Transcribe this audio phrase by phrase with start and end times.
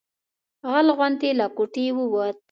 [0.71, 2.37] غل غوندې له کوټې ووت.